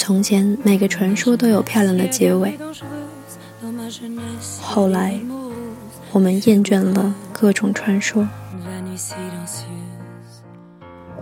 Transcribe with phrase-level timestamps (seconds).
[0.00, 2.58] 从前每个传说都有漂亮的结尾，
[4.58, 5.20] 后来
[6.10, 8.26] 我们厌倦了各种传说。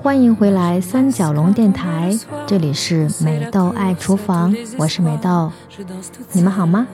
[0.00, 5.50] 欢迎回来三角龙电台，这里是美豆爱厨房，我是美豆，
[6.30, 6.86] 你们好吗？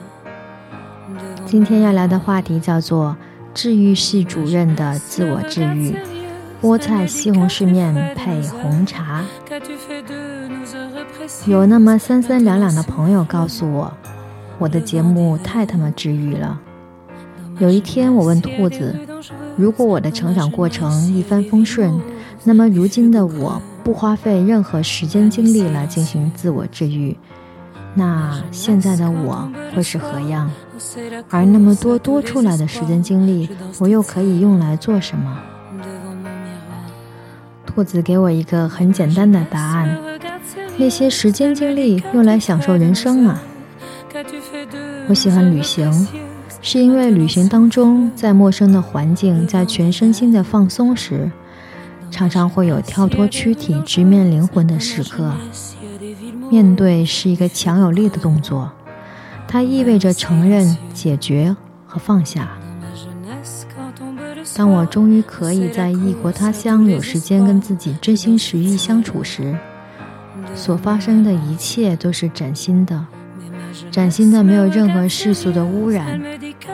[1.45, 3.15] 今天要聊的话题叫做
[3.53, 5.95] 治愈系主任的自我治愈，
[6.59, 9.23] 菠菜西红柿面配红茶。
[11.45, 13.91] 有那么三三两两的朋友告诉我，
[14.57, 16.59] 我的节目太他妈治愈了。
[17.59, 18.93] 有一天，我问兔子
[19.55, 21.97] ：“如果我的成长过程一帆风顺，
[22.43, 27.17] 那么如今的我不花费任何时间精力来进行自我治愈，
[27.93, 30.51] 那现在的我会是何样？
[31.29, 35.39] 而那么多多出来的时间精力，我又可以用来做什么？”
[37.65, 39.97] 兔子给我一个很简单的答案。
[40.77, 43.39] 那些时间精力用来享受人生嘛。
[45.07, 46.07] 我喜欢旅行，
[46.61, 51.31] 是因为旅行当中，在陌生的环境，在全身心的放松时，
[52.11, 55.31] 常常会有跳脱躯体、直面灵魂的时刻。
[56.49, 58.71] 面对是一个强有力的动作，
[59.47, 62.49] 它意味着承认、解决和放下。
[64.55, 69.55] 当我终于可以在异国他乡有时间跟自己真心实意相处时，
[70.55, 73.05] 所发生的一切都是崭新的，
[73.91, 76.21] 崭新的，没有任何世俗的污染，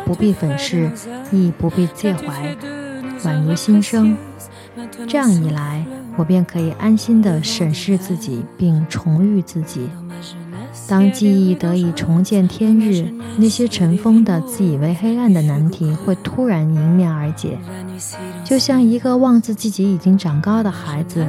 [0.05, 0.91] 不必粉饰，
[1.31, 2.55] 亦不必介怀，
[3.23, 4.17] 宛如新生。
[5.07, 9.89] 这样一来，我便可以安心地审视自己，并重遇自己。
[10.91, 17.57] 当记忆得以重见天日，那些尘封的、自以为黑暗的难题会突然迎面而解，
[18.43, 21.25] 就像一个忘记自己已经长高的孩子，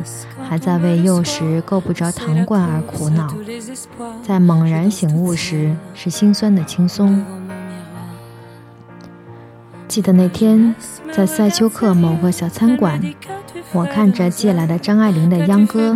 [0.48, 3.32] 还在为幼时够不着糖罐而苦恼，
[4.26, 7.24] 在猛然醒悟时，是心酸的轻松。
[9.86, 10.74] 记得那天
[11.12, 13.00] 在塞丘克某个小餐馆，
[13.72, 15.92] 我看着借来的张爱玲的《秧歌》。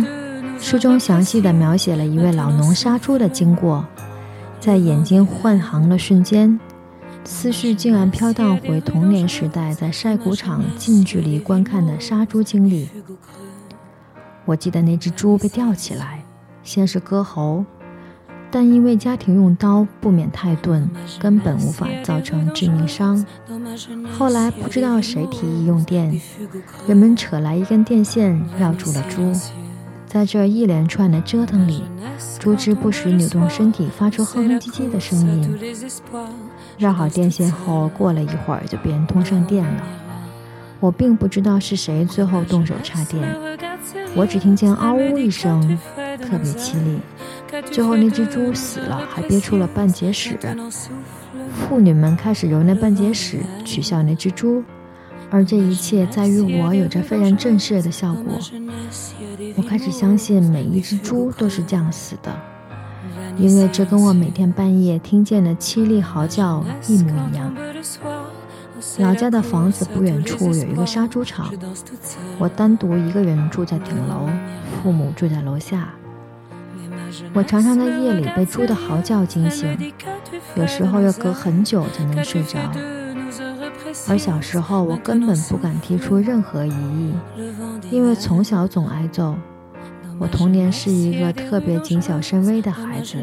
[0.59, 3.85] 书中详细的描写了一位老农杀猪的经过，
[4.59, 6.59] 在眼睛换行的瞬间，
[7.23, 12.89] 思绪竟然飘荡回童年时代在晒谷场近距离观看的杀猪经历。
[14.45, 16.23] 我记得那只猪被吊起来，
[16.63, 17.63] 先是割喉，
[18.51, 20.89] 但因为家庭用刀不免太钝，
[21.19, 23.25] 根本无法造成致命伤。
[24.17, 26.19] 后来不知道谁提议用电，
[26.87, 29.31] 人们扯来一根电线绕住了猪。
[30.07, 31.83] 在这一连串的折腾里，
[32.39, 35.59] 猪只不时扭动身体，发出哼哼唧唧的声音。
[36.77, 39.83] 绕好电线后，过了一会儿就便通上电了。
[40.79, 43.21] 我并不知道是谁最后动手插电，
[44.15, 45.77] 我只听见嗷呜一声，
[46.21, 46.99] 特别凄厉。
[47.71, 50.37] 最后那只猪死了，还憋出了半截屎。
[51.51, 54.63] 妇女们开始揉那半截屎，取笑那只猪。
[55.29, 58.39] 而这一切在于我有着非常震慑的效果。
[59.55, 62.31] 我开始相信每一只猪都是这样死的，
[63.37, 67.53] 因为这跟我每天半夜听见的凄厉嚎叫一模一样。
[68.99, 71.51] 老家的房子不远处有一个杀猪场，
[72.37, 74.29] 我单独一个人住在顶楼，
[74.81, 75.89] 父母住在楼下。
[77.33, 79.77] 我常常在夜里被猪的嚎叫惊醒，
[80.55, 82.59] 有时候要隔很久才能睡着。
[84.09, 87.13] 而小时候，我根本不敢提出任何异议，
[87.91, 89.35] 因为从小总挨揍。
[90.19, 93.17] 我童年是一个特别谨小慎微的孩子。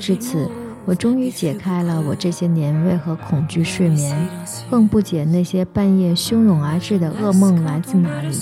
[0.00, 0.50] 至此，
[0.84, 4.28] 我终于解开了我这些年为何恐惧睡眠，
[4.70, 8.36] 更不解那些半夜汹涌而至的噩梦来自哪里。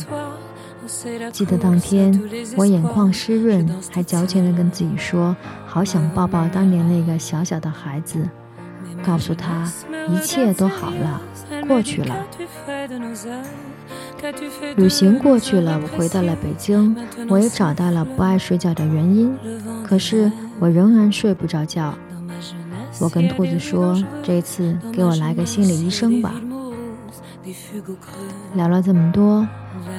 [1.30, 2.18] 记得当天，
[2.56, 5.36] 我眼眶湿润，还矫情地跟自己说
[5.66, 8.26] ：“好想抱抱当年那个小小的孩子。”
[9.04, 9.70] 告诉他
[10.08, 11.20] 一切都好了，
[11.66, 12.26] 过去了。
[14.76, 16.94] 旅行过去了，我回到了北京，
[17.28, 19.36] 我也找到了不爱睡觉的原因。
[19.84, 21.94] 可是我仍然睡不着觉。
[23.00, 26.34] 我跟兔子说：“这次给我来个心理医生吧。”
[28.54, 29.46] 聊了这么多，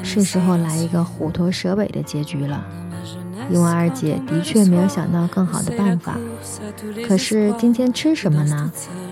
[0.04, 2.64] 是时候来一个虎头蛇尾的结局了。
[3.50, 6.18] 因为二姐的确没有想到更好的办法。
[7.08, 8.72] 可是今天吃什么呢？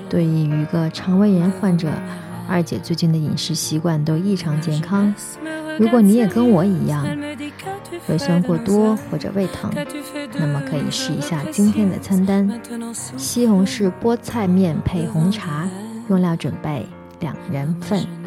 [0.10, 1.90] 对于一个肠胃炎患者，
[2.48, 5.14] 二姐最近的饮食习惯都异常健康。
[5.78, 7.06] 如果你也跟我一样，
[8.08, 9.72] 胃酸过多或者胃疼，
[10.38, 12.60] 那么可以试一下今天的餐单：
[13.18, 15.68] 西红柿菠菜面配红茶。
[16.10, 16.88] 用料准备
[17.20, 18.19] 两人份。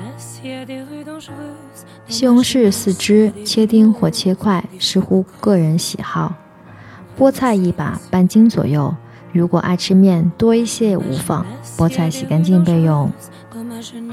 [2.09, 6.35] 西红柿四只，切丁或切块，视乎个人喜好。
[7.19, 8.95] 菠菜一把，半斤左右。
[9.33, 11.47] 如果爱吃面，多一些也无妨。
[11.77, 13.11] 菠菜洗干净备用。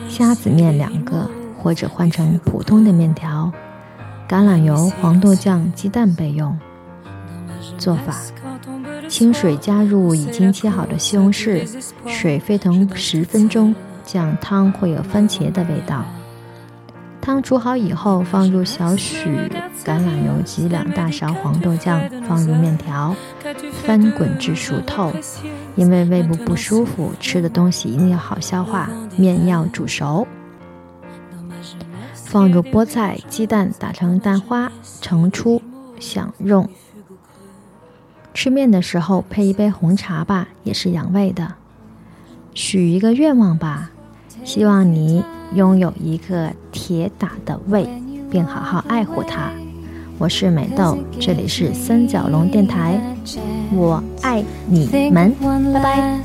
[0.08, 3.52] 虾子面两个，或者换成普通的面条。
[4.28, 6.58] 橄榄油、黄豆酱、鸡蛋备用。
[7.78, 8.16] 做法：
[9.08, 11.68] 清水加入已经切好的西红柿，
[12.06, 13.76] 水沸腾十分钟，
[14.12, 16.04] 酱汤会有番茄的味道。
[17.22, 19.30] 汤煮好以后，放入少许
[19.86, 23.16] 橄榄油及两大勺黄豆酱，放入面条，
[23.84, 25.14] 翻滚至熟透。
[25.76, 30.28] 因为胃部不舒服，吃的东西一定要好消化，面要煮熟。
[32.16, 35.62] 放入菠菜、鸡蛋，打成蛋花，盛出
[36.00, 36.68] 享用。
[38.34, 41.54] 吃面的时候配一杯红茶吧，也是养胃的。
[42.56, 43.92] 许一个愿望吧，
[44.44, 45.24] 希望你。
[45.56, 47.90] 拥有一个铁打的胃，
[48.30, 49.50] 并好好爱护它。
[50.20, 53.02] 我是美豆，这里是三角龙电台，
[53.74, 55.34] 我爱你们，
[55.74, 56.20] 拜拜。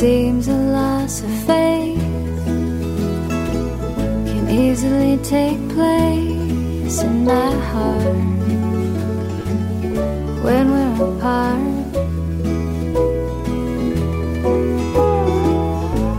[0.00, 2.00] Seems a loss of faith
[4.26, 8.16] can easily take place in my heart
[10.42, 11.94] when we're apart.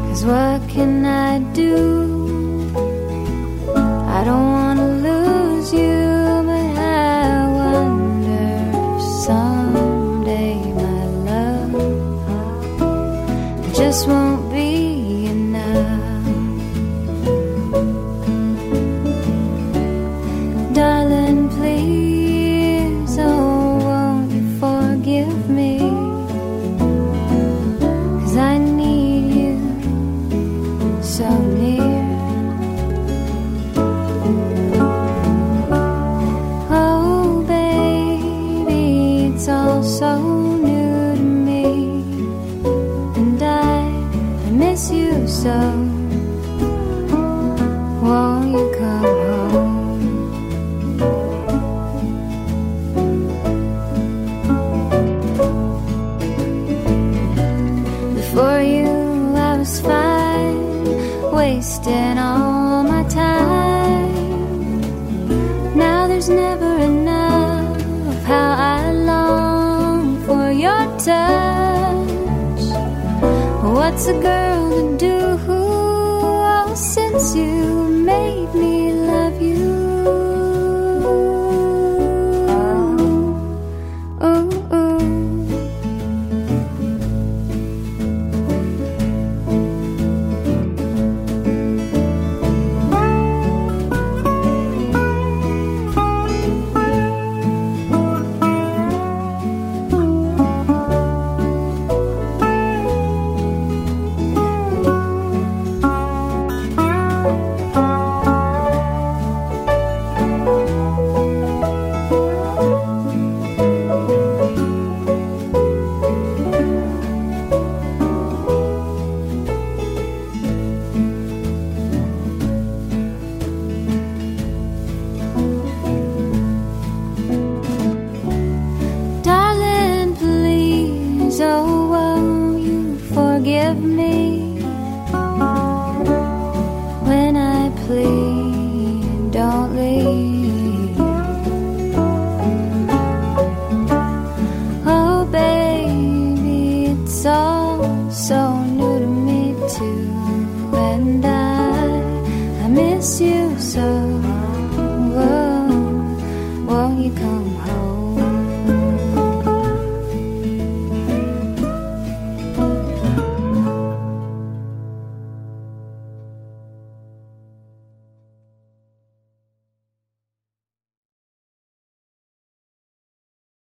[0.07, 1.75] Cause what can I do?
[4.18, 4.54] I don't
[13.95, 16.25] just won't be enough.
[20.74, 25.80] Darling, please, oh, won't you forgive me?
[28.19, 29.56] Cause I need you
[31.01, 31.30] so
[31.62, 32.03] near.
[36.69, 40.34] Oh, baby, it's all so
[58.35, 64.81] Before you, I was fine, wasting all my time.
[65.74, 67.79] Now there's never enough
[68.25, 72.63] how I long for your touch.
[73.74, 78.91] What's a girl to do oh, since you made me